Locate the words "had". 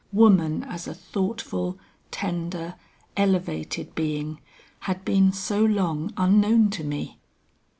4.79-5.05